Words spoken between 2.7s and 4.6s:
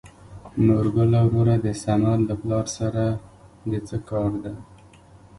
سره د څه کار دى؟